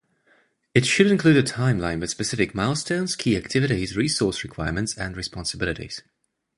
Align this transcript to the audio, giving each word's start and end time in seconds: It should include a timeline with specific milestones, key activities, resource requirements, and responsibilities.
It 0.73 0.87
should 0.87 1.05
include 1.11 1.37
a 1.37 1.43
timeline 1.43 1.99
with 1.99 2.09
specific 2.09 2.55
milestones, 2.55 3.15
key 3.15 3.37
activities, 3.37 3.95
resource 3.95 4.43
requirements, 4.43 4.97
and 4.97 5.15
responsibilities. 5.15 6.01